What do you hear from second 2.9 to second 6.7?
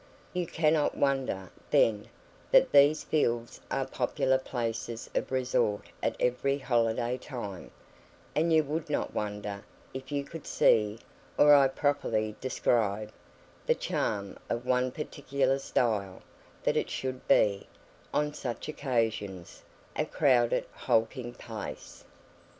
fields are popular places of resort at every